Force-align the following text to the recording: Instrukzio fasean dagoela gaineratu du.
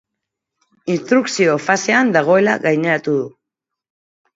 Instrukzio 0.93 1.55
fasean 1.67 2.13
dagoela 2.19 2.59
gaineratu 2.67 3.19
du. 3.23 3.33